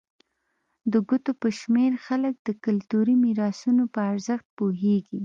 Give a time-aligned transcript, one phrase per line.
[0.91, 5.17] د ګوتو په شمېر خلک د کلتوري میراثونو په ارزښت پوهېږي.